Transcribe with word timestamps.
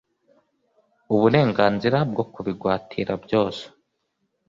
uburenganzira 1.13 1.97
bwo 2.11 2.23
kubigwatira 2.33 3.13
byose 3.25 3.63